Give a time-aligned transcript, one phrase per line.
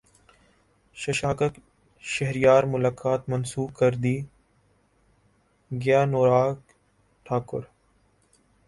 [0.97, 1.53] ششانک
[2.03, 4.17] شہریار ملاقات منسوخ کردی
[5.71, 6.55] گئیانوراگ
[7.25, 7.61] ٹھاکر